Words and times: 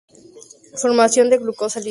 Formación 0.81 1.29
de 1.29 1.37
glucosa 1.37 1.75
libre. 1.79 1.79